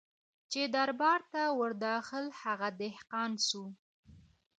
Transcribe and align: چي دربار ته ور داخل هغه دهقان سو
چي 0.51 0.61
دربار 0.75 1.19
ته 1.31 1.41
ور 1.59 1.71
داخل 1.87 2.25
هغه 2.41 2.69
دهقان 2.81 3.31
سو 3.47 3.63